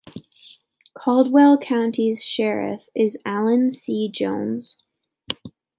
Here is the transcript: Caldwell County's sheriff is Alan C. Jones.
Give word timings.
Caldwell 0.97 1.59
County's 1.59 2.23
sheriff 2.23 2.81
is 2.95 3.19
Alan 3.23 3.71
C. 3.71 4.09
Jones. 4.09 4.75